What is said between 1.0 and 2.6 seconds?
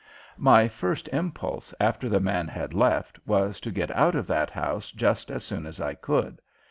impulse, after the man